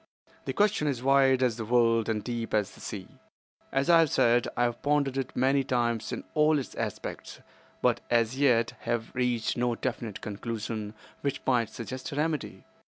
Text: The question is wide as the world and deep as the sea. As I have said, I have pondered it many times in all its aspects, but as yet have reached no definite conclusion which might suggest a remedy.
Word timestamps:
The 0.45 0.53
question 0.53 0.87
is 0.87 1.03
wide 1.03 1.43
as 1.43 1.57
the 1.57 1.65
world 1.65 2.09
and 2.09 2.23
deep 2.23 2.55
as 2.55 2.71
the 2.73 2.79
sea. 2.81 3.19
As 3.71 3.87
I 3.87 3.99
have 3.99 4.09
said, 4.09 4.47
I 4.57 4.63
have 4.63 4.81
pondered 4.81 5.15
it 5.15 5.35
many 5.35 5.63
times 5.63 6.11
in 6.11 6.23
all 6.33 6.57
its 6.57 6.73
aspects, 6.73 7.39
but 7.83 7.99
as 8.09 8.35
yet 8.39 8.73
have 8.79 9.13
reached 9.13 9.57
no 9.57 9.75
definite 9.75 10.19
conclusion 10.19 10.95
which 11.21 11.39
might 11.45 11.69
suggest 11.69 12.11
a 12.13 12.15
remedy. 12.15 12.65